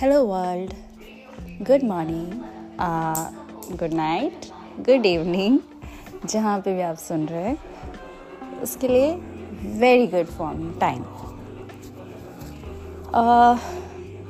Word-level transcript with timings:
hello 0.00 0.24
world 0.26 0.72
good 1.66 1.84
morning 1.88 3.76
good 3.78 3.94
night 3.94 4.46
good 4.86 5.06
evening 5.06 5.58
जहाँ 6.28 6.58
पे 6.60 6.74
भी 6.74 6.82
आप 6.82 6.96
सुन 6.96 7.26
रहे 7.26 7.42
हैं 7.42 8.60
उसके 8.62 8.88
लिए 8.88 9.14
very 9.80 10.06
good 10.06 10.26
form 10.26 10.72
time 10.80 11.04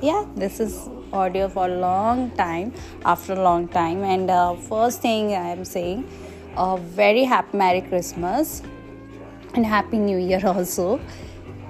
yeah 0.04 0.24
this 0.36 0.60
is 0.60 0.72
audio 1.12 1.48
for 1.48 1.66
a 1.66 1.76
long 1.82 2.30
time 2.38 2.72
after 3.04 3.32
a 3.32 3.42
long 3.42 3.68
time 3.68 4.02
and 4.14 4.30
uh, 4.30 4.54
first 4.54 5.00
thing 5.00 5.30
i 5.32 5.48
am 5.50 5.64
saying 5.64 6.04
a 6.56 6.76
very 6.98 7.24
happy 7.24 7.56
merry 7.56 7.80
christmas 7.80 8.62
and 9.54 9.64
happy 9.64 9.98
new 9.98 10.18
year 10.18 10.40
also 10.44 11.00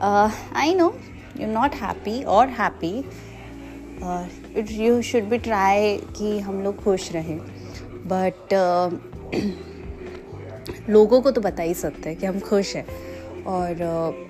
uh, 0.01 0.31
i 0.53 0.73
know 0.73 0.95
you're 1.37 1.55
not 1.61 1.75
happy 1.75 2.25
or 2.25 2.47
happy 2.47 3.07
it 4.58 4.72
you 4.72 5.02
should 5.02 5.24
be 5.24 5.38
try 5.38 5.98
कि 5.98 6.40
हम 6.40 6.64
लोग 6.64 6.84
खुश 6.84 7.12
रहें। 7.12 7.40
But 8.06 8.46
uh, 8.46 8.98
लोगों 10.90 11.22
को 11.22 11.32
तो 11.32 11.42
बता 11.42 11.64
ही 11.64 11.74
सकते 11.74 12.10
हैं 12.10 12.20
कि 12.20 12.26
हम 12.26 12.40
खुश 12.40 12.76
हैं। 12.76 12.86
और 13.44 13.74
uh, 13.74 14.30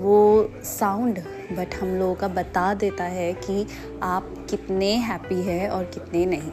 वो 0.00 0.50
साउंड 0.62 1.18
बट 1.52 1.74
हम 1.74 1.88
लोगों 1.88 2.14
का 2.14 2.28
बता 2.28 2.74
देता 2.74 3.04
है 3.04 3.32
कि 3.32 3.66
आप 4.02 4.46
कितने 4.50 4.94
हैप्पी 4.94 5.42
हैं 5.42 5.68
और 5.68 5.84
कितने 5.84 6.26
नहीं। 6.26 6.50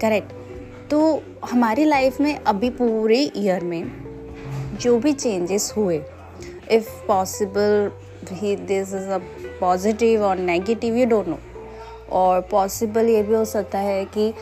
करेक्ट 0.00 0.32
तो 0.90 1.22
हमारी 1.50 1.84
लाइफ 1.84 2.20
में 2.20 2.38
अभी 2.38 2.70
पूरे 2.70 3.32
ईयर 3.36 3.64
में 3.64 4.10
जो 4.80 4.98
भी 4.98 5.12
चेंजेस 5.12 5.74
हुए 5.76 6.02
इफ़ 6.70 7.06
पॉसिबल 7.06 7.90
ही 8.32 8.56
दिस 8.56 8.88
इज़ 8.88 9.08
अ 9.08 9.18
पॉजिटिव 9.60 10.22
और 10.22 10.36
नेगेटिव 10.36 10.96
यू 10.96 11.06
डोंट 11.06 11.28
नो 11.28 11.38
और 12.12 12.40
पॉसिबल 12.40 13.08
ये 13.08 13.22
भी 13.22 13.34
हो 13.34 13.44
सकता 13.44 13.78
है 13.78 14.04
कि 14.04 14.34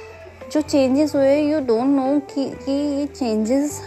जो 0.53 0.61
चेंजेस 0.61 1.15
हुए 1.15 1.37
यू 1.43 1.61
डोंट 1.61 1.87
नो 1.87 2.19
कि 2.35 2.51
कि 2.51 2.73
ये 2.73 3.07
चेंजेस 3.07 3.81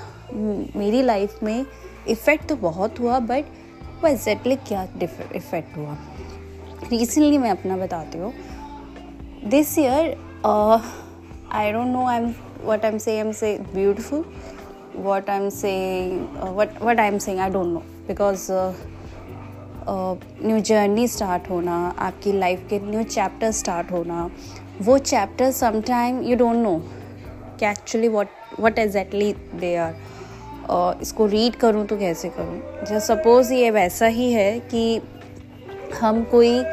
मेरी 0.75 1.01
लाइफ 1.01 1.43
में 1.43 1.65
इफ़ेक्ट 2.07 2.45
तो 2.49 2.55
बहुत 2.55 2.99
हुआ 2.99 3.19
बट 3.19 3.45
वो 4.01 4.07
एग्जैक्टली 4.07 4.55
क्या 4.55 4.87
इफ़ेक्ट 5.35 5.77
हुआ। 5.77 5.97
रिसेंटली 6.91 7.37
मैं 7.37 7.51
अपना 7.51 7.77
बताती 7.77 8.17
हूँ। 8.17 8.33
This 9.49 9.79
year 9.79 10.15
I 11.51 11.71
don't 11.71 11.87
know 11.87 12.05
I 12.07 12.17
am 12.17 12.33
what 12.65 12.85
I 12.85 12.91
am 12.91 12.97
say 12.97 13.11
I 13.11 13.17
am 13.17 13.31
say 13.31 13.59
beautiful 13.73 14.25
what 14.95 15.29
I 15.29 15.37
am 15.37 15.49
say 15.49 15.73
what 16.39 16.81
what 16.81 16.99
I 16.99 17.07
am 17.07 17.17
saying 17.17 17.39
I 17.39 17.49
don't 17.49 17.67
know 17.67 17.79
because 18.07 18.51
new 20.43 20.59
journey 20.59 21.07
start 21.07 21.49
होना 21.49 21.95
आपकी 21.99 22.33
life 22.33 22.67
के 22.69 22.79
new 22.79 23.03
chapter 23.03 23.51
start 23.51 23.91
होना 23.91 24.29
वो 24.81 24.97
chapter 24.97 25.51
sometime 25.51 26.21
you 26.21 26.35
don't 26.35 26.55
know 26.55 26.83
कि 27.59 27.65
actually 27.65 28.07
what 28.07 28.27
what 28.59 28.79
exactly 28.79 29.33
they 29.33 29.75
are 29.75 29.95
इसको 31.01 31.25
read 31.25 31.55
करूँ 31.55 31.85
तो 31.85 31.97
कैसे 31.97 32.29
करूँ? 32.29 32.85
जैसे 32.85 32.99
सपोज़ 32.99 33.53
ये 33.53 33.71
वैसा 33.71 34.05
ही 34.05 34.31
है 34.31 34.59
कि 34.59 35.01
हम 36.01 36.23
कोई 36.23 36.63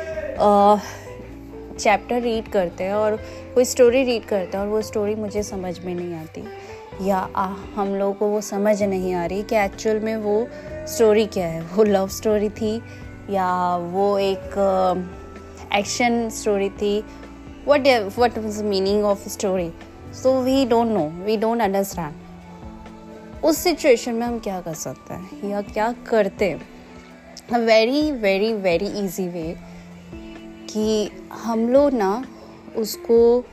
चैप्टर 1.79 2.23
रीड 2.23 2.49
करते 2.49 2.85
हैं 2.85 2.95
और 2.95 3.17
कोई 3.55 3.65
स्टोरी 3.65 4.03
रीड 4.05 4.25
करते 4.25 4.57
हैं 4.57 4.65
और 4.65 4.71
वो 4.71 4.83
स्टोरी 4.83 5.15
मुझे 5.15 5.43
समझ 5.43 5.79
में 5.85 5.95
नहीं 5.95 6.15
आती 6.15 6.45
या 7.09 7.19
आ, 7.37 7.47
हम 7.75 7.95
लोगों 7.95 8.15
को 8.15 8.27
वो 8.27 8.41
समझ 8.41 8.83
नहीं 8.83 9.15
आ 9.15 9.27
रही 9.27 9.43
कि 9.43 9.57
एक्चुअल 9.57 10.01
में 10.01 10.17
वो 10.17 10.47
स्टोरी 10.87 11.27
क्या 11.27 11.47
है? 11.47 11.63
वो 11.63 11.85
लव 11.85 12.09
स्टोरी 12.09 12.49
थी 12.49 12.83
या 13.31 13.77
वो 13.77 14.19
एक 14.19 14.57
एक्शन 15.75 16.29
स्टोरी 16.31 16.69
थी। 16.71 16.99
What 17.69 17.89
what 18.19 18.39
is 18.39 18.63
meaning 18.65 19.05
of 19.05 19.29
story 19.29 19.71
so 20.15 20.41
we 20.43 20.65
don't 20.67 20.89
know 20.89 21.09
we 21.25 21.37
don't 21.37 21.61
understand 21.61 23.45
उस 23.45 23.59
सिचुएशन 23.59 24.15
में 24.15 24.27
हम 24.27 24.39
क्या 24.39 24.61
कर 24.61 24.75
सकते 24.75 25.15
हैं? 25.15 25.51
या 25.51 25.61
क्या 25.63 25.93
करते 26.09 26.51
हैं? 26.51 27.59
Very 27.59 28.11
very 28.13 28.53
very 28.53 28.87
easy 28.99 29.29
way 29.29 29.57
कि 30.71 31.11
हम 31.35 31.69
लोग 31.69 31.93
ना 31.93 32.25
उसको 32.77 33.45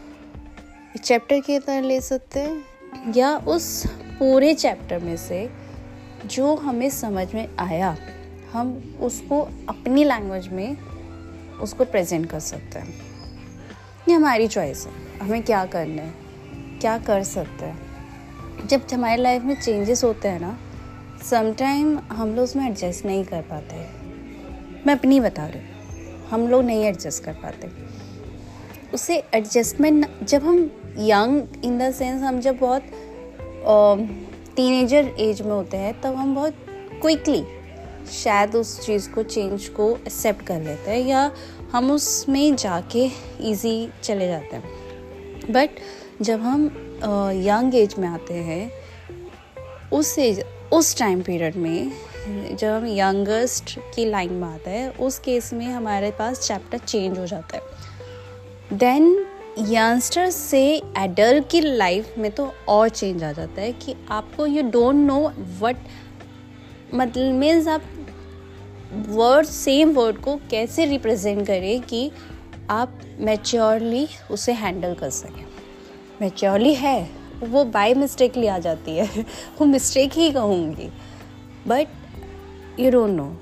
चैप्टर 1.03 1.39
की 1.39 1.59
तरह 1.59 1.81
ले 1.81 1.99
सकते 2.01 2.39
हैं, 2.39 3.13
या 3.15 3.37
उस 3.37 3.85
पूरे 4.19 4.53
चैप्टर 4.53 4.99
में 4.99 5.15
से 5.17 5.49
जो 6.25 6.55
हमें 6.55 6.89
समझ 6.89 7.33
में 7.33 7.47
आया। 7.59 7.95
हम 8.55 8.97
उसको 9.01 9.41
अपनी 9.69 10.03
लैंग्वेज 10.03 10.47
में 10.47 10.77
उसको 11.61 11.85
प्रेजेंट 11.85 12.29
कर 12.29 12.39
सकते 12.39 12.79
हैं। 12.79 12.93
ये 14.07 14.13
हमारी 14.13 14.47
चॉइस 14.47 14.85
है। 14.87 15.19
हमें 15.19 15.43
क्या 15.43 15.65
करना 15.65 16.01
है? 16.01 16.13
क्या 16.81 16.97
कर 16.97 17.23
सकते 17.23 17.65
हैं? 17.65 18.67
जब 18.67 18.81
हमारी 18.93 19.21
लाइफ 19.21 19.43
में 19.43 19.59
चेंजेस 19.61 20.03
होते 20.03 20.27
हैं 20.27 20.39
ना 20.39 20.57
समटाइम 21.23 21.97
हम 22.11 22.29
लोग 22.29 22.43
उसमें 22.43 22.67
एडजस्ट 22.69 23.05
नहीं 23.05 23.23
कर 23.23 23.41
पाते। 23.41 23.75
मैं 24.87 24.93
अपनी 24.93 25.19
बता 25.19 25.45
रही 25.45 25.59
हूँ। 25.59 26.27
हम 26.29 26.47
लोग 26.47 26.63
नहीं 26.63 26.83
एडजस्ट 26.83 27.23
कर 27.23 27.33
पाते। 27.33 27.69
उसे 28.93 29.17
एडजस्टमेंट 29.33 30.23
जब 30.23 30.43
हम 30.43 30.59
यंग 30.99 31.65
इन 31.65 31.77
द 31.79 31.91
सेंस 31.91 32.21
हम 32.21 32.39
जब 32.39 32.57
बहुत 32.57 32.83
टीनेजर 34.55 35.15
एज 35.19 35.41
में 35.41 35.51
होते 35.51 35.77
हैं, 35.77 35.93
तब 35.93 36.01
तो 36.03 36.13
हम 36.13 36.35
बहुत 36.35 36.55
क्विकली 37.01 37.43
शायद 38.13 38.55
उस 38.55 38.79
चीज़ 38.85 39.09
को 39.09 39.23
चेंज 39.23 39.67
को 39.67 39.89
एक्सेप्ट 39.97 40.45
कर 40.47 40.61
लेते 40.61 40.91
हैं 40.91 41.05
या 41.07 41.31
हम 41.71 41.91
उसमें 41.91 42.55
जाके 42.55 43.05
इजी 43.41 43.89
चले 44.03 44.27
जाते 44.27 44.55
हैं। 44.55 45.51
बट 45.51 45.79
जब 46.21 46.41
हम 46.41 46.65
यंग 47.45 47.75
एज 47.75 47.95
में 47.99 48.07
आते 48.07 48.33
हैं, 48.33 48.71
उस 49.93 50.17
एज 50.19 50.43
उस 50.73 50.97
टाइम 50.97 51.21
पीरियड 51.21 51.55
में, 51.55 51.91
जब 52.55 52.67
हम 52.67 52.85
यंगेस्ट 52.87 53.77
की 53.95 54.05
लाइन 54.05 54.33
में 54.33 54.47
आते 54.47 54.69
हैं, 54.69 54.97
उस 54.97 55.19
केस 55.19 55.51
में 55.53 55.65
हमारे 55.67 56.11
पास 56.11 56.39
चैप्टर 56.47 56.77
चेंज 56.77 57.17
हो 57.19 57.25
जाता 57.25 57.57
है। 57.57 58.77
देन 58.77 59.25
यंगस्टर 59.59 60.29
से 60.29 60.61
एडल्ट 60.97 61.49
की 61.49 61.59
लाइफ 61.61 62.13
में 62.17 62.31
तो 62.31 62.51
और 62.67 62.89
चेंज 62.89 63.23
आ 63.23 63.31
जाता 63.31 63.61
है 63.61 63.71
कि 63.73 63.95
आपको 64.11 64.45
यू 64.45 64.63
डोंट 64.71 64.95
नो 64.95 65.19
वट 65.61 65.77
मतलब 66.93 67.33
मीन्स 67.33 67.67
आप 67.67 67.81
वर्ड 68.93 69.47
सेम 69.47 69.91
वर्ड 69.91 70.17
को 70.17 70.35
कैसे 70.35 70.85
रिप्रेजेंट 70.85 71.47
करें 71.47 71.81
कि 71.81 72.11
आप 72.69 72.99
मेच्योरली 73.19 74.07
उसे 74.31 74.51
हैंडल 74.51 74.93
कर 74.93 75.09
सकें। 75.09 75.45
मेच्योरली 76.21 76.73
है, 76.73 77.09
वो 77.43 77.63
बाय 77.63 77.93
मिस्टेकली 77.93 78.47
आ 78.47 78.59
जाती 78.59 78.91
है। 78.91 79.05
वो 79.59 79.65
मिस्टेक 79.65 80.13
ही 80.13 80.31
कहूँगी। 80.31 80.89
But 81.67 81.87
you 82.79 82.91
don't 82.91 83.09
know 83.09 83.37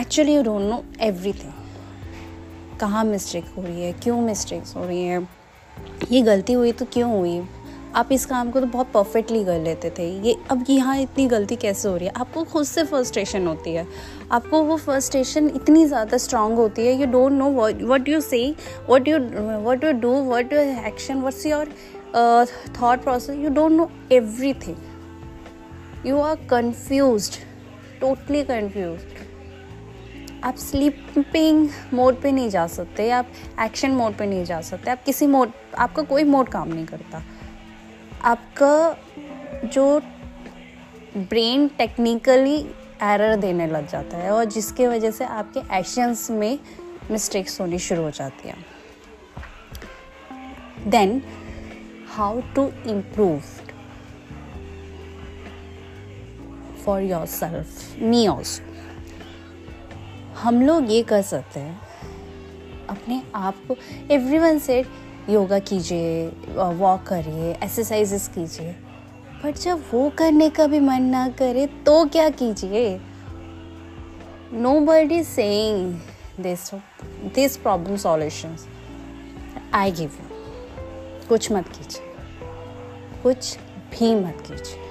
actually 0.00 0.34
you 0.34 0.42
don't 0.42 0.62
know 0.62 0.84
everything 1.00 1.52
कहाँ 2.80 3.04
मिस्टेक 3.04 3.44
हो 3.56 3.62
रही 3.62 3.82
है, 3.82 3.92
क्यों 3.92 4.20
मिस्टेक्स 4.20 4.76
हो 4.76 4.84
रही 4.84 5.02
हैं? 5.02 5.28
ये 6.12 6.22
गलती 6.22 6.52
हुई 6.52 6.72
तो 6.72 6.84
क्यों 6.84 7.18
हुई? 7.18 7.40
आप 7.98 8.12
इस 8.12 8.24
काम 8.26 8.50
को 8.50 8.60
तो 8.60 8.66
बहुत 8.66 8.90
परफेक्टली 8.92 9.44
कर 9.44 9.58
लेते 9.60 9.90
थे। 9.90 10.04
ये 10.26 10.34
अब 10.50 10.64
यहाँ 10.68 10.96
इतनी 10.98 11.26
गलती 11.28 11.56
कैसे 11.56 11.88
हो 11.88 11.96
रही 11.96 12.06
है? 12.06 12.12
आपको 12.16 12.42
खुद 12.44 12.64
से 12.64 12.84
फ्रस्ट्रेशन 12.84 13.46
होती 13.46 13.72
है। 13.74 13.86
आपको 14.32 14.62
वो 14.62 14.76
फ्रस्ट्रेशन 14.76 15.48
इतनी 15.56 15.84
ज़्यादा 15.86 16.16
स्ट्रांग 16.18 16.54
होती 16.56 16.86
है 16.86 16.92
you 17.00 17.06
don't 17.06 17.32
know 17.32 17.50
what 17.88 18.08
you 18.08 18.20
say 18.20 18.38
what 18.90 19.08
you 19.08 19.18
what 19.64 19.84
you 19.84 19.92
do 20.00 20.12
what 20.24 20.52
you 20.52 20.58
action 20.86 21.22
what's 21.22 21.46
your 21.46 21.72
thought 22.76 23.02
process 23.02 23.36
you 23.36 23.50
don't 23.50 23.72
know 23.72 23.90
every 24.12 24.52
thing 24.66 26.06
you 26.06 26.20
are 26.20 26.36
confuse 26.50 27.30
totally 28.00 28.42
confuse 28.44 29.00
आप 30.44 30.56
sleeping 30.58 31.68
mode 31.94 32.20
पे 32.22 32.32
नहीं 32.32 32.50
जा 32.50 32.66
सकते, 32.68 33.10
आप 33.10 33.26
action 33.60 33.90
mode 33.90 34.16
पे 34.16 34.26
नहीं 34.26 34.44
जा 34.44 34.60
सकते, 34.60 34.90
आप 34.90 35.02
किसी 35.04 35.26
मोड 35.26 35.52
आपका 35.78 36.02
कोई 36.04 36.24
मोड 36.24 36.48
काम 36.48 36.68
नहीं 36.68 36.86
करता। 36.86 37.22
आपका 38.22 38.96
जो 39.64 40.00
ब्रेन 41.16 41.68
टेक्निकली 41.68 42.56
एरर 43.02 43.36
देने 43.36 43.66
लग 43.66 43.88
जाता 43.88 44.16
है 44.16 44.30
और 44.30 44.44
जिसके 44.44 44.88
वजह 44.88 45.10
से 45.10 45.24
आपके 45.24 45.60
एक्शंस 45.78 46.30
में 46.30 46.58
मिस्टेक्स 47.10 47.60
होनी 47.60 47.78
शुरू 47.78 48.02
हो 48.02 48.10
जाती 48.10 48.48
हैं। 48.48 48.64
Then 50.86 51.22
how 52.08 52.40
to 52.54 52.70
improve 52.86 53.40
for 56.84 57.02
your 57.02 57.26
self 57.26 57.98
me 57.98 58.26
also 58.28 58.62
हम 60.40 60.62
लोग 60.62 60.90
ये 60.90 61.02
कर 61.02 61.22
सकते 61.22 61.60
हैं, 61.60 61.80
अपने 62.88 63.22
आप 63.34 63.54
को 63.68 63.76
एवरी 64.10 64.38
वन 64.38 64.58
सेट 64.58 64.86
योगा 65.28 65.58
कीजिए 65.58 66.28
वॉक 66.56 67.02
करिए 67.02 67.50
एक्सरसाइजेस 67.54 68.28
कीजिए। 68.28 68.72
बट 69.44 69.54
जब 69.54 69.82
वो 69.92 70.08
करने 70.18 70.48
का 70.50 70.66
भी 70.66 70.80
मन 70.80 71.02
ना 71.02 71.28
करे 71.28 71.66
तो 71.86 72.04
क्या 72.04 72.28
कीजिए? 72.30 73.00
Nobody 74.80 75.22
saying 75.24 75.94
this 76.40 76.70
this 77.34 77.56
problem 77.56 77.96
solutions 77.96 78.66
I 79.74 79.92
give 79.92 80.10
you 80.12 81.26
कुछ 81.28 81.50
मत 81.52 81.68
कीजिए। 81.68 82.02
कुछ 83.22 83.56
भी 83.90 84.14
मत 84.14 84.42
कीजिए। 84.46 84.86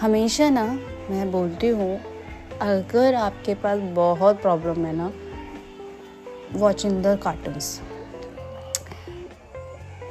हमेशा 0.00 0.48
ना, 0.50 0.64
मैं 1.10 1.30
बोलती 1.32 1.68
हूँ, 1.68 1.98
अगर 2.62 3.14
आपके 3.14 3.54
पास 3.54 3.80
बहुत 3.94 4.40
प्रॉब्लम 4.42 4.84
है 4.86 4.92
ना 4.96 5.10
वॉचिंग 6.54 7.02
द 7.02 7.18
कार्टून्स 7.22 7.80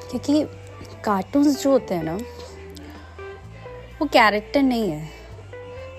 क्योंकि 0.10 0.44
कार्टून्स 1.06 1.62
जो 1.64 1.72
होते 1.72 1.96
हैं 1.96 2.04
ना, 2.04 2.18
वो 4.00 4.06
कैरेक्टर 4.06 4.62
नहीं 4.62 4.90
है, 4.90 5.10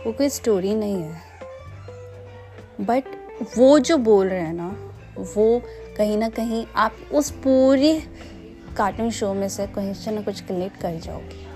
वो 0.06 0.12
कोई 0.12 0.28
स्टोरी 0.28 0.74
नहीं 0.74 1.02
है. 1.02 1.22
बट 2.80 3.04
वो 3.56 3.78
जो 3.78 3.96
बोल 3.98 4.26
रहे 4.28 4.40
हैं 4.40 4.52
ना, 4.52 4.68
वो 5.18 5.60
कहीं 5.96 6.16
ना 6.18 6.28
कहीं 6.28 6.64
आप 6.76 6.96
उस 7.14 7.30
पूरे 7.44 7.92
कार्टून 8.76 9.10
शो 9.10 9.32
में 9.34 9.48
से 9.48 9.66
कहीं 9.66 9.94
से 9.94 10.10
ना 10.10 10.20
कुछ 10.22 10.40
कलेक्ट 10.40 10.80
कर 10.80 10.98
जाओगे. 10.98 11.46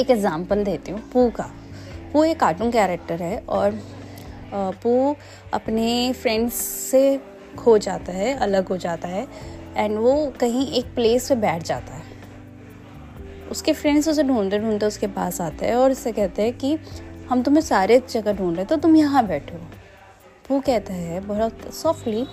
एक 0.00 0.10
एग्ज़ाम्पल 0.10 0.64
देती 0.64 0.92
हूँ 0.92 1.00
पू 1.12 1.28
का. 1.30 1.50
पू 2.12 2.24
एक 2.24 2.40
कार्टून 2.40 2.70
कैरेक्टर 2.70 3.22
है 3.22 3.38
और 3.48 3.78
पू 4.54 5.14
अपने 5.54 6.12
फ्रेंड्स 6.12 6.54
से 6.90 7.20
खो 7.56 7.76
जाता 7.78 8.12
है, 8.12 8.34
अलग 8.34 8.68
हो 8.68 8.76
जाता 8.76 9.08
है 9.08 9.26
एंड 9.76 9.98
वो 9.98 10.32
कहीं 10.40 10.66
एक 10.72 10.94
प्लेस 10.94 11.28
पे 11.28 11.34
बैठ 11.34 11.62
जाता 11.62 11.94
है। 11.94 12.10
उसके 13.50 13.72
फ्रेंड्स 13.72 14.08
उसे 14.08 14.22
ढूंढते 14.22 14.58
ढूंढते 14.58 14.86
उसके 14.86 15.06
पास 15.06 15.40
आते 15.40 15.66
हैं 15.66 15.74
और 15.74 15.90
उससे 15.90 16.12
कहते 16.12 16.42
हैं 16.42 16.56
कि, 16.58 16.76
हम 17.30 17.42
तुम्हें 17.42 17.62
सारे 17.62 18.02
जगह 18.10 18.32
ढूंढ 18.32 18.56
रहे 18.56 18.64
तो 18.64 18.76
तुम 18.76 18.96
यहाँ 18.96 19.26
बैठो। 19.26 19.58
वो 20.50 20.60
कहता 20.60 20.94
है 20.94 21.20
बहुत 21.20 21.72
सॉफ्टली 21.74 22.26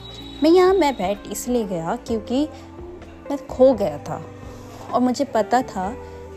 मैं 0.44 0.50
यहाँ, 0.50 0.74
मैं 0.74 0.94
बैठ 0.94 1.28
इसलिए 1.32 1.64
गया 1.64 1.96
क्योंकि 2.08 2.48
मैं 3.30 3.38
खो 3.48 3.74
गया 3.74 3.98
था 3.98 4.24
और 4.94 5.02
मुझे 5.02 5.26
पता 5.26 5.62
था 5.62 5.94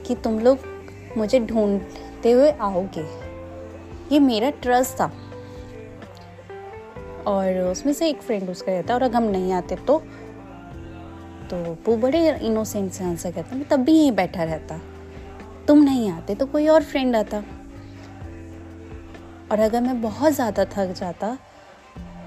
कि 0.06 0.14
तुम 0.14 0.38
लोग 0.40 0.58
मुझे 1.18 1.40
ढूंढते 1.40 2.30
हुए 2.30 2.50
आओगे। 2.50 3.06
ये 4.12 4.18
मेरा 4.20 4.50
ट्रस्ट 4.62 4.94
था। 4.94 5.10
और 7.26 7.58
उसमें 7.60 7.92
से 7.92 8.08
एक 8.08 8.20
फ्रेंड 8.22 8.50
उसका 8.50 8.72
कहता 8.72 8.94
और 8.94 9.02
अगर 9.02 9.16
हम 9.16 9.24
नहीं 9.30 9.52
आते 9.52 9.76
तो 9.78 9.98
तो 11.50 11.56
वो 11.86 11.96
बड़े 11.98 12.28
इनोसेंट 12.36 12.90
से 12.92 13.04
आंसर 13.04 13.30
कहता 13.32 13.56
मैं 13.56 13.68
तब 13.68 13.80
भी 13.80 13.92
यहीं 13.92 14.12
बैठा 14.14 14.44
रहता। 14.44 14.78
तुम 15.66 15.82
नहीं 15.84 16.10
आते 16.10 16.34
तो 16.34 16.46
कोई 16.46 16.66
और 16.68 16.82
फ्रेंड 16.84 17.16
आता। 17.16 17.42
और 19.50 19.60
अगर 19.60 19.80
मैं 19.80 20.00
बहुत 20.02 20.32
ज़्यादा 20.32 20.64
थक 20.66 20.92
जाता 20.94 21.36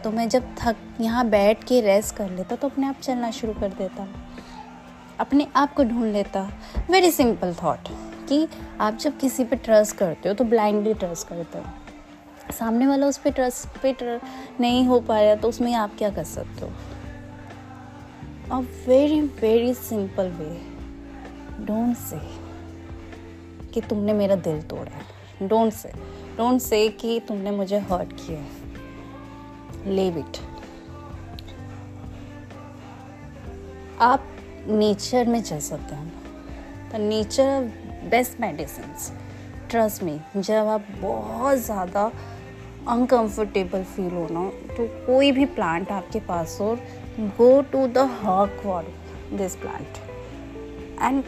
तो 0.03 0.12
मैं 0.12 0.27
जब 0.30 0.56
थक, 0.57 0.75
यहाँ 1.01 1.27
बैठ 1.30 1.63
के 1.63 1.80
रेस्ट 1.81 2.15
कर 2.15 2.30
लेता 2.31 2.56
तो 2.56 2.68
अपने 2.68 2.88
आप 2.88 3.00
चलना 3.01 3.31
शुरू 3.31 3.53
कर 3.53 3.69
देता। 3.71 4.07
अपने 5.19 5.47
आप 5.56 5.74
को 5.74 5.83
ढूंढ 5.83 6.12
लेता। 6.13 6.42
वेरी 6.89 7.12
सिंपल 7.12 7.53
थॉट 7.63 7.88
कि 8.30 8.47
आप 8.81 8.97
जब 8.97 9.18
किसी 9.18 9.44
पे 9.44 9.56
ट्रस्ट 9.57 9.95
करते 9.97 10.30
हो 10.30 10.36
तो 10.36 10.44
ब्लाइंडली 10.45 10.94
ट्रस्ट 10.95 11.27
करते 11.27 11.57
हो। 11.57 11.65
सामने 12.51 12.88
वाला 12.88 13.07
उस 13.07 13.18
पर 13.18 13.31
ट्रस्ट 13.31 13.77
पे 13.81 13.94
ट्र, 13.94 14.19
नहीं 14.59 14.86
हो 14.88 15.00
पाया 15.00 15.36
तो 15.36 15.50
उसमें 15.50 15.74
आप 15.74 15.95
क्या 15.97 16.09
कर 16.09 16.24
सकते 16.24 16.65
हो? 16.65 16.71
A 18.51 18.59
very 18.88 19.21
very 19.21 19.74
simple 19.74 20.30
way 20.31 21.65
don't 21.65 21.95
say 21.97 22.19
कि 23.74 23.81
तुमने 23.81 24.13
मेरा 24.13 24.36
दिल 24.38 24.62
तोड़ा 24.62 24.92
है। 24.92 25.47
डोंट 25.47 25.74
से 25.74 25.89
डोंट 26.38 26.62
से 26.62 26.88
कि 26.92 27.19
तुमने 27.27 27.51
मुझे 27.51 27.80
हर्ट 27.92 28.13
किया 28.18 28.39
है। 28.39 29.94
लेव 29.95 30.18
इट 30.18 30.38
आप 34.01 34.27
नेचर 34.68 35.27
में 35.27 35.42
चल 35.44 35.59
सकते 35.59 35.95
हैं। 35.95 36.89
तो 36.92 36.97
नेचर 37.00 37.71
बेस्ट 38.09 38.39
मेडिसिन 38.42 38.95
ट्रस्ट 39.69 40.03
में 40.03 40.19
जब 40.38 40.68
आप 40.68 40.88
बहुत 41.01 41.57
ज़्यादा 41.57 42.12
अनकंफर्टेबल 42.87 43.83
फील 43.83 44.11
हो 44.11 44.27
ना 44.31 44.49
तो 44.75 44.87
कोई 45.05 45.31
भी 45.31 45.45
प्लांट 45.55 45.91
आपके 45.91 46.19
पास 46.19 46.57
हो 46.61 46.75
go 47.37 47.61
to 47.71 47.87
the 47.87 47.97
hark 48.21 48.61
wall 48.65 48.85
this 49.37 49.55
plant 49.55 49.97
and 51.01 51.23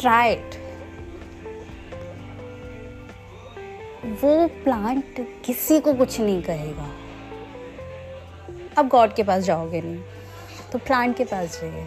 try 0.00 0.32
it 0.32 0.62
वो 4.22 4.46
प्लांट 4.64 5.26
किसी 5.44 5.80
को 5.80 5.94
कुछ 5.94 6.20
नहीं 6.20 6.42
कहेगा। 6.42 6.88
अब 8.78 8.88
गॉड 8.88 9.14
के 9.14 9.22
पास 9.22 9.42
जाओगे 9.42 9.80
नहीं 9.80 10.00
तो 10.72 10.78
प्लांट 10.78 11.16
के 11.16 11.24
पास 11.24 11.60
जाइए। 11.60 11.86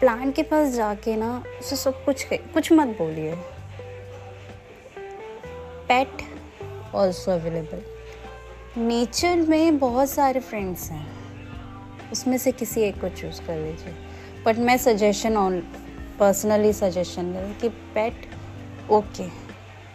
प्लांट 0.00 0.34
के 0.36 0.42
पास 0.42 0.68
जाके 0.74 1.16
ना, 1.16 1.42
उसे 1.60 1.76
सब 1.76 2.04
कुछ 2.04 2.24
कुछ 2.32 2.72
मत 2.72 2.88
बोलिए। 2.98 3.34
पेट 5.88 6.22
ऑल्सो 6.94 7.30
अवेलेबल 7.30 7.82
नेचर 8.80 9.40
में 9.40 9.78
बहुत 9.78 10.10
सारे 10.10 10.40
फ्रेंड्स 10.40 10.90
हैं। 10.90 11.06
उसमें 12.12 12.36
से 12.38 12.52
किसी 12.52 12.80
एक 12.80 13.00
को 13.00 13.08
चूज़ 13.08 13.40
कर 13.46 13.56
लीजिए। 13.56 13.94
बट 14.46 14.58
मैं 14.58 14.76
सजेशन 14.76 15.36
ऑन 15.36 15.60
पर्सनली 16.18 16.72
सजेशन 16.72 17.32
दे 17.32 17.52
कि 17.60 17.68
पेट 17.94 18.90
ओके 18.90 19.28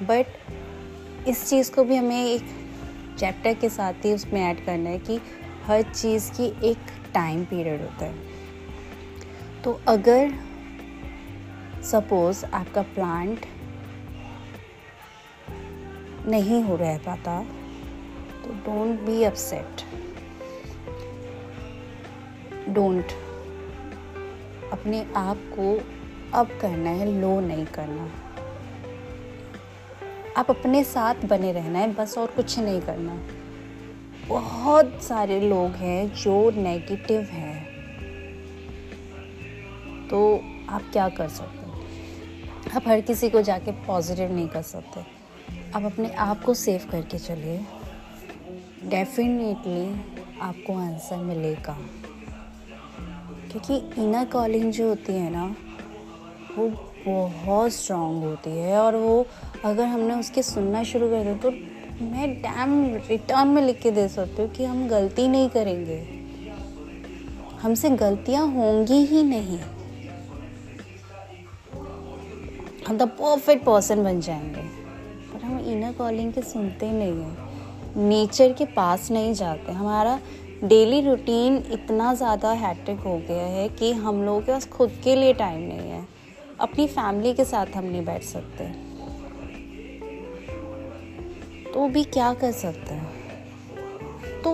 बट 0.05 1.27
इस 1.27 1.49
चीज़ 1.49 1.71
को 1.71 1.83
भी 1.83 1.95
हमें 1.95 2.25
एक 2.25 2.43
चैप्टर 3.19 3.53
के 3.53 3.69
साथ 3.69 4.05
ही 4.05 4.13
उसमें 4.13 4.41
ऐड 4.41 4.65
करना 4.65 4.89
है 4.89 4.99
कि 4.99 5.19
हर 5.65 5.81
चीज़ 5.81 6.31
की 6.31 6.45
एक 6.69 6.91
टाइम 7.13 7.43
पीरियड 7.45 7.81
होता 7.81 8.05
है। 8.05 9.61
तो 9.63 9.79
अगर 9.87 10.33
सपोज़ 11.83 12.45
आपका 12.45 12.81
प्लांट 12.81 13.45
नहीं 16.27 16.63
हो 16.63 16.75
रह 16.75 16.97
पाता 16.97 17.43
तो 18.45 18.53
डोंट 18.53 18.99
बी 18.99 19.23
अपसेट 19.23 19.81
डोंट 22.69 23.05
अपने 24.73 25.13
आप 25.15 25.37
को 25.37 25.79
अब 26.33 26.47
करना 26.61 26.89
है, 26.89 27.21
लो 27.21 27.39
नहीं 27.39 27.65
करना. 27.65 28.09
आप 30.37 30.49
अपने 30.49 30.83
साथ 30.83 31.15
बने 31.15 31.51
रहना 31.51 31.79
है, 31.79 31.93
बस 31.93 32.17
और 32.17 32.27
कुछ 32.27 32.59
नहीं 32.59 32.81
करना. 32.81 33.21
बहुत 34.27 35.03
सारे 35.03 35.39
लोग 35.39 35.71
हैं 35.71 36.15
जो 36.15 36.51
नेगेटिव 36.51 37.21
हैं. 37.21 37.65
तो 40.07 40.41
आप 40.69 40.81
क्या 40.91 41.09
कर 41.09 41.27
सकते 41.27 41.65
हो? 41.65 41.83
आप 42.75 42.87
हर 42.87 43.01
किसी 43.01 43.29
को 43.29 43.41
जाके 43.41 43.71
पॉजिटिव 43.71 44.31
नहीं 44.31 44.47
कर 44.47 44.61
सकते. 44.61 45.18
आप 45.75 45.83
अपने 45.83 46.09
आप 46.09 46.43
को 46.43 46.53
सेव 46.53 46.87
करके 46.91 47.17
चलिए। 47.17 47.65
डेफिनेटली 48.85 50.01
आपको 50.41 50.73
आंसर 50.73 51.17
मिलेगा। 51.17 51.77
क्योंकि 53.51 54.01
इनर 54.01 54.25
कॉलिंग 54.25 54.71
जो 54.71 54.89
होती 54.89 55.13
है 55.13 55.29
ना, 55.29 55.55
वो 56.57 56.69
बहुत 57.07 57.71
स्ट्रांग 57.71 58.23
होती 58.23 58.49
है 58.49 58.79
और 58.79 58.95
वो 58.95 59.27
अगर 59.65 59.83
हमने 59.83 60.15
उसके 60.15 60.43
सुनना 60.43 60.83
शुरू 60.83 61.09
कर 61.09 61.23
दिया 61.23 61.37
तो 61.37 61.51
मैं 62.05 62.41
डैम 62.41 62.95
रिटर्न 63.09 63.47
में 63.47 63.61
लिख 63.61 63.81
के 63.81 63.91
दे 63.91 64.07
सकती 64.07 64.41
हूँ 64.41 64.49
कि 64.49 64.65
हम 64.65 64.87
गलती 64.87 65.27
नहीं 65.27 65.49
करेंगे। 65.49 66.19
हमसे 67.61 67.89
गलतियाँ 67.89 68.47
होंगी 68.47 69.05
ही 69.05 69.23
नहीं। 69.23 69.59
हम 72.87 72.97
द 72.97 73.01
परफेक्ट 73.01 73.65
पर्सन 73.65 74.03
बन 74.03 74.21
जाएँगे। 74.21 74.78
पर 75.39 75.45
हम 75.45 75.59
इनर 75.59 75.91
कॉलिंग 75.91 76.33
के 76.33 76.41
सुनते 76.41 76.91
नहीं 76.91 77.21
हैं। 77.21 78.07
नेचर 78.09 78.53
के 78.53 78.65
पास 78.65 79.11
नहीं 79.11 79.33
जाते। 79.33 79.71
हमारा 79.71 80.19
डेली 80.63 81.01
रूटीन 81.01 81.63
इतना 81.71 82.13
ज़्यादा 82.13 82.51
हैट्रिक 82.51 82.99
हो 82.99 83.17
गया 83.17 83.45
है 83.45 83.69
कि 83.69 83.91
हम 83.93 84.23
लोगों 84.23 84.41
के 84.41 84.51
पास 84.51 84.67
खुद 84.67 84.91
के 85.03 85.15
लिए 85.15 85.33
टाइम 85.33 85.61
नहीं 85.61 85.89
है। 85.91 86.07
अपनी 86.59 86.87
फैमिली 86.87 87.33
के 87.33 87.45
साथ 87.45 87.65
हम 87.75 87.83
नहीं 87.83 88.05
बैठ 88.05 88.23
सकते। 88.23 88.67
तो 91.73 91.87
भी 91.87 92.03
क्या 92.03 92.33
कर 92.33 92.51
सकते 92.51 92.93
हैं? 92.93 93.07
तो 94.41 94.51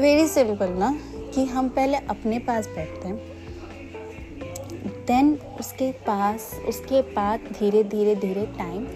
वेरी 0.00 0.26
सिंपल 0.28 0.68
ना, 0.68 0.98
कि 1.34 1.44
हम 1.44 1.68
पहले 1.68 1.96
अपने 1.96 2.38
पास 2.38 2.66
बैठते 2.66 3.08
हैं। 3.08 3.16
देन 5.06 5.38
उसके 5.60 5.92
पास, 5.92 6.60
उसके 6.68 7.00
बाद 7.00 7.40
धीरे 7.40 7.82
धीरे 7.84 8.14
धीरे 8.14 8.46
टाइम 8.46 8.86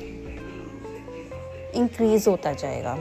इंक्रीज़ 1.74 2.28
होता 2.30 2.52
जाएगा। 2.52 2.96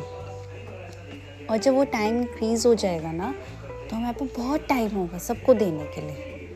और 1.50 1.58
जब 1.58 1.74
वो 1.74 1.84
टाइम 1.86 2.18
इंक्रीज़ 2.18 2.68
हो 2.68 2.74
जाएगा 2.76 3.12
ना 3.12 3.34
तो 3.90 3.96
हमारे 3.96 4.14
पास 4.16 4.30
बहुत 4.38 4.68
टाइम 4.68 4.90
होगा 4.90 5.18
सबको 5.18 5.54
देने 5.54 5.86
के 5.96 6.02
लिए। 6.02 6.50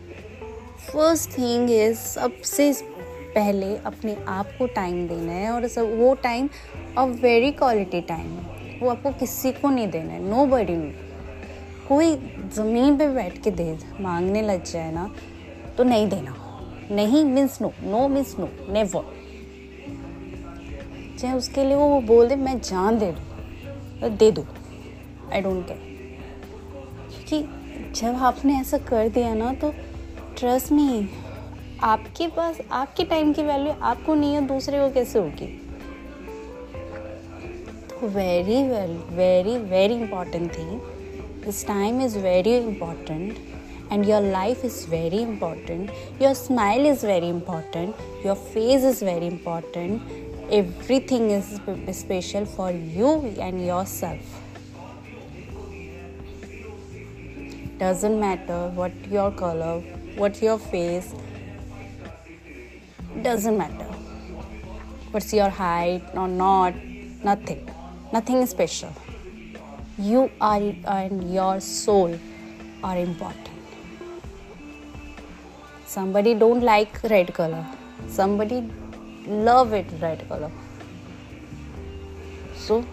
फ़र्स्ट 0.88 1.38
थिंग 1.38 1.72
इज़ 1.72 1.98
सबसे 1.98 2.72
पहले 3.36 3.76
अपने 3.78 4.16
आप 4.28 4.50
को 4.60 4.68
टाइम 4.68 5.08
देना 5.08 5.32
है 5.32 5.52
और 5.52 5.68
सब, 5.68 5.98
वो 6.00 6.14
time 6.16 6.50
a 6.98 7.04
very 7.22 7.52
quality 7.52 8.02
time 8.02 8.28
है। 8.30 8.80
वो 8.80 8.90
आपको 8.90 9.12
किसी 9.12 9.52
को 9.52 9.70
नहीं 9.70 9.88
देना 9.88 10.14
है 10.14 10.22
नो। 10.22 10.46
बडी 10.46 10.78
कोई 11.88 12.16
ज़मीन 12.56 12.98
पे 12.98 13.08
बैठ 13.08 13.42
के 13.44 13.52
दे, 13.52 13.78
मांगने 14.02 14.42
लग 14.42 14.64
जाए 14.64 14.92
ना 14.92 15.10
तो 15.78 15.84
नहीं 15.84 16.08
देना। 16.10 16.36
नहीं 16.92 17.24
means 17.26 17.62
no 17.62 17.72
no 17.84 18.08
means 18.08 18.36
no 18.40 18.50
never 18.70 19.15
चाहे 21.20 21.34
उसके 21.34 21.64
लिए 21.64 21.76
वो 21.76 22.00
बोल 22.02 22.28
दे, 22.28 22.36
मैं 22.36 22.60
जान 22.62 22.98
दे 23.00 23.12
दूँ। 23.12 24.10
दे 24.10 24.32
दो। 24.32 24.46
आई 25.34 25.42
डोंट 25.42 25.68
केयर 25.68 25.80
क्योंकि 27.10 27.92
जब 28.00 28.16
आपने 28.24 28.60
ऐसा 28.62 28.78
कर 28.90 29.10
दिया 29.10 29.34
ना 29.34 29.54
तो 29.54 29.74
ट्रस्ट 30.40 30.72
मी 30.72 31.10
आपके 31.84 32.28
पास, 32.28 32.58
आपके 32.72 33.04
टाइम 33.04 33.34
की 33.34 33.44
वैल्यू 33.44 33.74
आपको 33.82 34.16
नहीं 34.16 34.34
है, 34.34 34.46
दूसरे 34.48 34.80
को 34.80 34.94
कैसे 34.94 35.20
होगी? 35.20 35.48
तो 37.90 38.08
very 38.08 38.62
well 38.70 38.98
very 39.18 39.58
very 39.70 39.94
important 39.94 40.58
thing 40.58 40.80
this 41.46 41.66
time 41.68 42.02
is 42.02 42.18
very 42.20 42.58
important 42.58 43.38
and 43.94 44.08
your 44.10 44.20
life 44.20 44.62
is 44.68 44.78
very 44.92 45.18
important, 45.24 45.90
your 46.22 46.32
smile 46.34 46.86
is 46.92 47.04
very 47.04 47.28
important, 47.30 48.00
your 48.24 48.36
face 48.54 48.86
is 48.92 49.02
very 49.04 49.28
important 49.28 50.16
everything 50.52 51.32
is 51.32 51.60
special 51.98 52.46
for 52.46 52.72
you 52.72 53.36
and 53.40 53.66
yourself. 53.66 54.20
Doesn't 57.78 58.20
matter 58.20 58.70
what 58.70 58.94
your 59.10 59.32
color 59.32 59.82
what 60.18 60.42
your 60.42 60.58
face 60.58 61.14
doesn't 63.22 63.58
matter. 63.58 63.92
What's 65.12 65.34
your 65.34 65.50
height 65.50 66.04
or 66.14 66.28
not 66.28 66.74
nothing. 67.24 67.70
Nothing 68.14 68.38
is 68.38 68.50
special. 68.52 68.94
You 69.98 70.30
are 70.40 70.62
and 70.88 71.34
your 71.34 71.60
soul 71.60 72.18
are 72.84 72.98
important. 72.98 73.50
Somebody 75.86 76.34
don't 76.34 76.62
like 76.62 77.02
red 77.04 77.34
color. 77.34 77.66
Somebody 78.08 78.70
love 79.30 79.70
it 79.70 79.86
red 79.86 80.20
color. 80.32 80.52
So, 82.68 82.84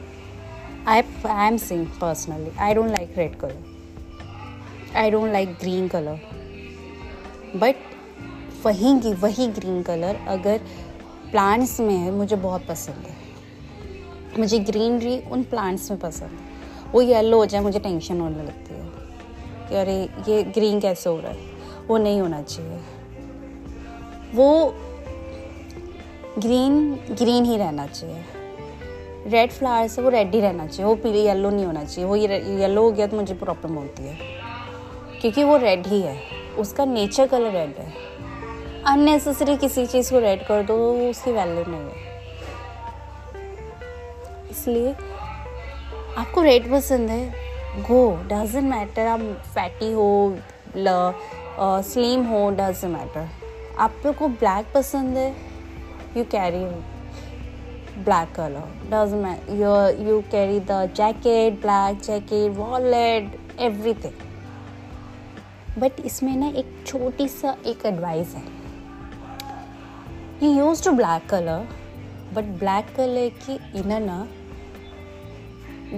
i 0.88 1.02
i 1.26 1.52
am 1.52 1.62
saying 1.62 1.86
personally. 1.86 2.50
I 2.50 2.78
don't 2.78 2.98
like 2.98 3.18
red 3.18 3.36
color. 3.36 3.72
I 4.96 5.10
don't 5.10 5.32
like 5.32 5.48
green 5.52 5.88
colour 5.88 6.20
but 7.56 7.74
वहीं 8.64 9.00
की 9.00 9.14
वही 9.14 9.46
green 9.46 9.82
colour 9.82 10.16
अगर 10.28 10.58
plants 11.30 11.80
में 11.80 11.94
है, 11.94 12.10
मुझे 12.10 12.36
बहुत 12.36 12.66
पसंद 12.66 13.06
है। 13.06 13.16
मुझे 14.38 14.58
ग्रीनरी 14.58 15.20
उन 15.20 15.42
प्लांट्स 15.42 15.90
में 15.90 16.00
पसंद 16.00 16.30
है। 16.30 16.52
वो 16.92 17.02
येलो 17.02 17.36
हो 17.36 17.46
जाए, 17.46 17.60
मुझे 17.60 17.78
टेंशन 17.78 18.20
होने 18.20 18.42
लगती 18.42 18.74
है। 18.74 18.90
कि 19.68 19.74
अरे, 19.74 20.02
ये 20.28 20.42
ग्रीन 20.42 20.80
कैसे 20.80 21.10
हो 21.10 21.20
रहा 21.20 21.32
है? 21.32 21.38
वो 21.88 21.98
नहीं 21.98 22.20
होना 22.20 22.42
चाहिए। 22.42 22.80
वो 24.34 24.74
ग्रीन 26.38 26.92
ग्रीन 27.10 27.44
ही 27.44 27.56
रहना 27.56 27.86
चाहिए। 27.86 28.24
रेड 29.26 29.50
फ्लावर 29.50 29.88
से 29.88 30.02
वो 30.02 30.08
रेड 30.08 30.34
ही 30.34 30.40
रहना 30.40 30.66
चाहिए। 30.66 30.84
वो 30.84 30.94
पीले 30.94 31.18
येलो 31.18 31.50
नहीं 31.50 31.66
होना 31.66 31.84
चाहिए। 31.84 32.04
वो 32.04 32.16
येलो 32.16 32.82
हो 32.82 32.92
गया 32.92 33.06
तो 33.06 33.16
मुझे 33.16 33.34
प्रॉब्लम 33.34 33.74
होती 33.74 34.02
है। 34.02 34.18
क्योंकि 35.20 35.44
वो 35.44 35.56
रेड 35.56 35.86
ही 35.86 36.00
है। 36.00 36.16
उसका 36.58 36.84
नेचर 36.84 37.26
कलर 37.26 37.50
रेड 37.50 37.74
है। 37.78 37.92
अननेसेसरी 38.86 39.56
किसी 39.56 39.86
चीज़ 39.86 40.10
को 40.10 40.18
रेड 40.18 40.46
कर 40.46 40.62
दो 40.62 40.76
उसकी 41.10 41.32
वैल्यू 41.32 41.64
नहीं 41.68 41.80
है। 41.80 42.12
इसलिए 44.50 44.92
आपको 46.18 46.42
रेड 46.42 46.70
पसंद 46.72 47.10
है? 47.10 47.32
गो 47.80 48.10
डजेंट 48.24 48.70
मैटर 48.70 49.06
आप 49.06 49.20
फैटी 49.54 49.92
हो 49.92 50.36
स्लिम 51.82 52.26
हो 52.26 52.50
डजेंट 52.50 52.92
मैटर 52.96 53.28
आपको 53.78 54.28
ब्लैक 54.28 54.66
पसंद 54.74 55.16
है? 55.16 55.51
You 56.16 56.24
carry 56.32 56.64
black 58.04 58.32
colour 58.34 58.66
doesn't 58.90 59.50
you 60.00 60.20
carry 60.30 60.58
the 60.60 60.72
jacket 60.96 61.60
black 61.60 62.00
jacket 62.00 62.56
wallet 62.56 63.38
everything 63.60 64.16
but 65.78 66.00
इसमें 66.06 66.36
ना 66.36 66.48
एक 66.48 66.74
छोटी 66.86 67.28
सा 67.28 67.56
एक 67.66 67.86
एडवाइस 67.86 68.34
है। 68.34 68.42
You 70.42 70.50
use 70.52 70.84
to 70.84 70.92
black 70.92 71.28
colour 71.30 71.68
but 72.34 72.44
black 72.58 72.94
colour 72.96 73.28
की 73.44 73.54
इनर 73.80 74.00
ना 74.00 74.26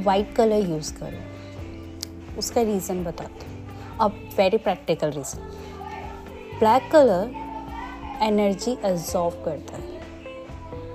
वाइट 0.04 0.34
कलर 0.36 0.70
यूज़ 0.70 0.92
करो। 0.94 2.38
उसका 2.38 2.60
रीज़न 2.62 3.04
बताता 3.04 3.46
हूँ। 3.46 3.98
अब 4.00 4.12
very 4.38 4.58
practical 4.58 5.10
reason 5.10 5.38
black 6.58 6.90
colour 6.92 7.24
energy 8.22 8.72
absorb 8.84 9.42
करता 9.44 9.76
है। 9.76 9.93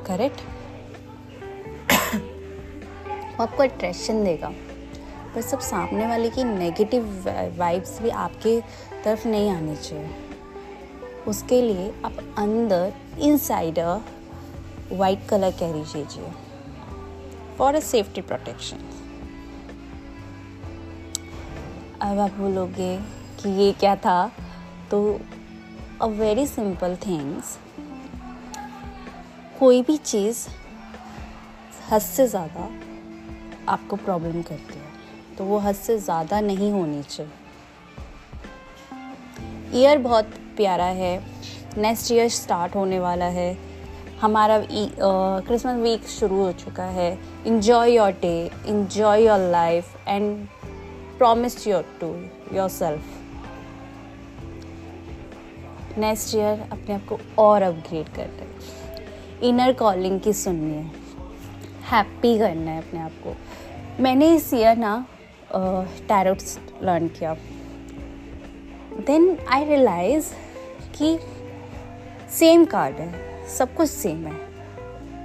करेक्ट 0.09 0.41
आपको 3.41 3.63
अट्रैक्शन 3.63 4.23
देगा। 4.23 4.51
पर 5.35 5.41
सब 5.41 5.59
सामने 5.61 6.07
वाले 6.07 6.29
की 6.29 6.43
नेगेटिव 6.43 7.03
वाइब्स 7.57 8.01
भी 8.01 8.09
आपके 8.09 8.59
तरफ़ 9.03 9.27
नहीं 9.27 9.49
आनी 9.51 9.75
चाहिए। 9.75 10.09
उसके 11.27 11.61
लिए 11.61 11.89
आप 12.05 12.17
अंदर 12.37 12.93
इनसाइड 13.19 13.79
वाइट 14.91 15.27
कलर 15.29 15.51
कैरी 15.59 15.83
कीजिए। 15.83 16.31
फॉर 17.57 17.75
अ 17.75 17.79
सेफ्टी 17.79 18.21
प्रोटेक्शन 18.21 18.77
अब 22.01 22.19
आप 22.19 22.31
बोलोगे 22.31 22.97
कि 23.39 23.49
ये 23.61 23.71
क्या 23.79 23.95
था? 23.95 24.31
तो 24.91 25.19
अ 26.01 26.05
वेरी 26.19 26.45
सिंपल 26.47 26.95
थिंग्स 27.05 27.57
कोई 29.59 29.81
भी 29.81 29.95
चीज़ 29.99 30.47
हद 31.89 32.01
से 32.01 32.27
ज़्यादा 32.27 32.69
आपको 33.69 33.95
प्रॉब्लम 33.95 34.41
करती 34.41 34.79
है 34.79 35.35
तो 35.37 35.43
वो 35.45 35.57
हद 35.59 35.75
से 35.75 35.97
ज़्यादा 35.99 36.39
नहीं 36.41 36.71
होनी 36.71 37.01
चाहिए। 37.03 37.31
ईयर 39.81 39.97
बहुत 39.97 40.25
प्यारा 40.57 40.85
है, 40.85 41.19
नेक्स्ट 41.77 42.11
ईयर 42.11 42.29
स्टार्ट 42.29 42.75
होने 42.75 42.99
वाला 42.99 43.25
है, 43.25 43.57
हमारा 44.21 44.59
क्रिसमस 44.69 45.81
वीक 45.83 46.07
शुरू 46.09 46.41
हो 46.43 46.51
चुका 46.55 46.85
है। 46.97 47.11
Enjoy 47.47 47.95
your 47.95 48.11
day 48.21 48.51
enjoy 48.67 49.25
your 49.25 49.39
life 49.51 50.07
and 50.07 50.47
promise 51.17 51.67
your 51.67 51.83
to 52.01 52.07
your 52.55 52.69
self 52.71 53.01
next 55.97 56.35
year 56.35 56.67
अपने 56.71 56.95
आप 56.95 57.05
को 57.09 57.19
और 57.43 57.61
अपग्रेड 57.61 58.07
कर 58.15 58.25
रहे 58.27 58.88
इनर 59.43 59.73
कॉलिंग 59.73 60.19
की 60.19 60.33
सुननी 60.33 60.73
है। 60.73 60.91
हैप्पी 61.91 62.37
करना 62.39 62.71
है 62.71 62.77
अपने 62.77 62.99
आप 62.99 63.11
को। 63.23 63.35
मैंने 64.03 64.35
इस 64.35 64.53
ईयर 64.53 64.77
ना 64.77 65.05
टैरोट्स 65.55 66.59
लर्न 66.83 67.07
किया। 67.07 67.33
देन 69.07 69.37
आई 69.49 69.65
रियलाइज़ 69.65 70.33
कि 70.97 71.19
सेम 72.31 72.65
कार्ड 72.65 72.95
है। 72.95 73.47
सब 73.47 73.75
कुछ 73.75 73.89
सेम 73.89 74.27
है। 74.27 74.35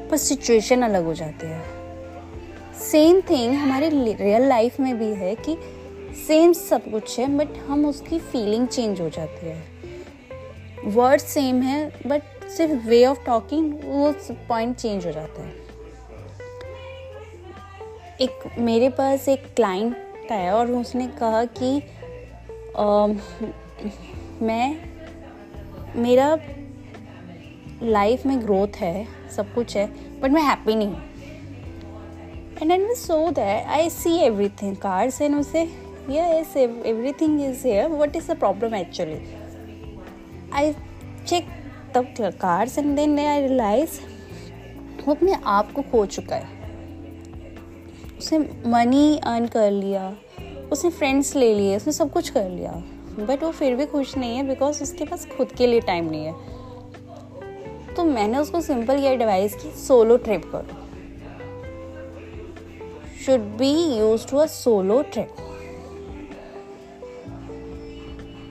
पर 0.09 0.17
सिचुएशन 0.17 0.83
अलग 0.83 1.05
हो 1.05 1.15
जाती 1.15 1.47
है। 1.47 1.63
सेम 2.81 3.21
थिंग 3.21 3.55
हमारे 3.55 3.89
रियल 3.89 4.43
लाइफ 4.43 4.81
में 4.81 4.99
भी 4.99 5.13
है 5.15 5.35
कि 5.35 5.57
सेम 6.27 6.53
सब 6.53 6.91
कुछ 6.91 7.19
है 7.19 7.27
बट 7.39 7.49
हम 7.69 7.87
उसकी 7.87 8.19
फीलिंग 8.19 8.69
चेंज 8.69 9.01
हो 9.01 9.09
जाती 9.09 9.47
है। 9.47 9.63
वर्ड 10.85 11.21
सेम 11.21 11.63
है 11.63 11.93
बट 12.07 12.23
सिर्फ़ 12.57 12.87
वे 12.89 13.05
ऑफ़ 13.07 13.25
टॉकिंग 13.27 13.73
वो 13.85 14.13
पॉइंट 14.49 14.77
चेंज 14.77 15.07
हो 15.07 15.13
जाता 15.13 15.43
है। 15.43 15.53
एक 18.21 18.59
मेरे 18.59 18.89
पास 18.89 19.29
एक 19.29 19.47
क्लाइंट 19.57 20.31
है 20.31 20.53
और 20.55 20.71
उसने 20.71 21.07
कहा 21.21 21.45
कि 21.61 21.77
आ, 22.77 23.07
मैं 24.43 24.77
मेरा 25.97 26.37
लाइफ 27.83 28.27
में 28.27 28.41
ग्रोथ 28.43 28.77
है 28.77 29.07
सब 29.37 29.55
कुछ 29.55 29.77
है 29.77 29.87
बट 30.21 30.31
मैं 30.31 30.43
हैप्पी 30.43 30.75
नहीं 30.75 30.89
हूँ। 30.89 31.03
And 32.63 32.71
and 32.71 32.95
so 32.97 33.31
that 33.31 33.67
I 33.67 33.91
see 33.91 34.17
every 34.25 34.49
thing 34.63 34.77
cars 34.77 35.23
and 35.23 35.35
उसे। 35.37 35.69
Yes 36.07 36.51
everything 36.89 37.37
is 37.43 37.63
here 37.67 37.85
what 37.91 38.17
is 38.19 38.27
the 38.31 38.35
problem 38.41 38.75
actually? 38.79 39.15
I 40.53 40.65
check 41.31 41.47
the 41.95 42.33
cards 42.33 42.77
and 42.79 42.99
then 42.99 43.19
i 43.19 43.41
realize 43.47 44.01
वो 45.07 45.15
अपने 45.15 45.33
आप 45.45 45.73
को 45.73 45.83
खो 45.83 46.07
चुका 46.07 46.37
है। 46.37 46.49
उसने 48.19 48.39
मनी 48.67 49.19
अर्न 49.19 49.47
कर 49.47 49.71
लिया, 49.71 50.17
उसने 50.73 50.91
फ्रेंड्स 50.91 51.37
ले 51.37 51.55
लिए, 51.55 51.77
उसने 51.77 51.93
सब 51.93 52.13
कुछ 52.13 52.31
कर 52.31 52.49
लिया। 52.51 52.73
बट 53.21 53.43
वो 53.43 53.51
फिर 53.51 53.77
भी 53.77 53.87
खुश 53.87 54.17
नहीं 54.17 54.37
है 54.37 54.49
बिकॉज़ 54.49 54.83
उसके 54.83 55.05
पास 55.05 55.27
खुद 55.37 55.53
के 55.53 55.67
लिए 55.67 55.81
टाइम 55.81 56.11
नहीं 56.11 56.25
है। 56.25 56.35
तो 57.95 58.05
मैंने 58.05 58.39
उसको 58.39 58.61
सिंपल 58.61 58.97
ये 58.97 59.11
एडवाइस 59.11 59.55
की 59.55 59.71
सोलो 59.71 60.17
ट्रिप 60.17 60.43
करो। 60.55 60.83
Should 63.27 63.41
be 63.41 63.99
use 63.99 64.27
to 64.29 64.37
a 64.37 64.47
solo 64.47 65.03
trip 65.03 65.29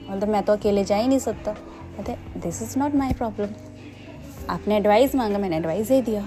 मतलब 0.09 0.29
मैं 0.29 0.43
तो 0.43 0.53
अकेले 0.53 0.83
जा 0.83 0.95
ही 0.95 1.07
नहीं 1.07 1.19
सकता। 1.19 1.55
कहते 1.97 2.39
this 2.39 2.61
is 2.61 2.77
not 2.79 2.95
my 2.95 3.13
problem 3.13 3.49
आपने 4.49 4.77
एडवाइस 4.77 5.15
मांगा, 5.15 5.37
मैंने 5.37 5.57
एडवाइस 5.57 5.87
दे 5.87 6.01
दिया। 6.01 6.21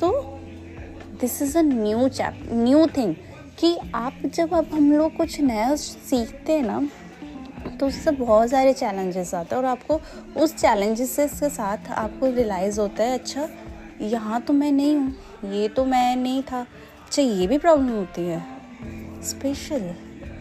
तो 0.00 0.10
this 1.20 1.40
is 1.42 1.56
a 1.58 1.62
new 1.62 2.08
chap 2.08 2.40
new 2.52 2.86
thing 2.96 3.14
कि 3.58 3.76
आप 3.94 4.20
जब 4.26 4.54
अब 4.54 4.68
हम 4.72 4.92
लोग 4.92 5.16
कुछ 5.16 5.40
नया 5.40 5.74
सीखते 5.76 6.52
हैं 6.52 6.62
ना 6.62 6.88
तो 7.78 7.86
उससे 7.86 8.10
बहुत 8.10 8.50
सारे 8.50 8.72
चैलेंजेस 8.72 9.34
आते 9.34 9.54
हैं 9.54 9.62
और 9.62 9.68
आपको 9.68 10.00
उस 10.42 10.54
चैलेंजेस 10.56 11.16
के 11.18 11.48
साथ 11.48 11.90
आपको 11.92 12.26
रियलाइज़ 12.26 12.80
होता 12.80 13.04
है 13.04 13.18
अच्छा 13.18 13.48
यहाँ 14.02 14.40
तो 14.40 14.52
मैं 14.52 14.70
नहीं 14.72 14.94
हूँ, 14.96 15.14
ये 15.52 15.68
तो 15.68 15.84
मैं 15.84 16.16
नहीं 16.16 16.42
था। 16.42 16.60
अच्छा 16.60 17.22
ये 17.22 17.46
भी 17.46 17.58
प्रॉब्लम 17.58 17.88
होती 17.88 18.22
है। 18.22 18.42
Special 19.24 19.90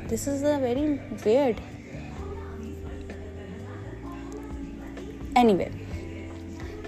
this 0.10 0.28
is 0.28 0.46
a 0.46 0.58
very 0.60 0.88
weird 1.26 1.58
any 5.40 5.54
way 5.54 5.70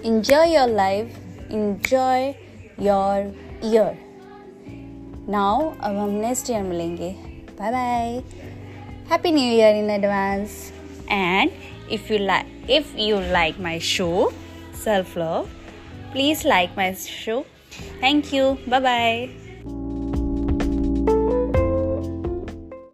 enjoy 0.08 0.54
your 0.54 0.68
life 0.68 1.50
enjoy 1.52 2.28
your 2.86 3.32
year 3.72 3.98
now 5.32 5.70
अब 5.80 5.96
हम 5.96 6.10
नेक्स्ट 6.20 6.50
ईयर 6.50 6.62
मिलेंगे 6.62 7.10
bye 7.60 7.70
bye 7.72 8.22
happy 9.10 9.30
new 9.36 9.46
year 9.52 9.70
in 9.76 9.88
advance 9.90 10.52
and 11.14 11.50
if 11.96 12.10
you 12.10 12.18
like 12.18 12.46
if 12.68 12.92
you 13.06 13.16
like 13.36 13.58
my 13.58 13.74
show 13.88 14.32
self 14.84 15.16
love 15.16 15.50
please 16.12 16.44
like 16.44 16.76
my 16.76 16.88
show 16.94 17.44
thank 18.00 18.32
you 18.32 18.56
bye 18.68 18.80
bye 18.88 19.39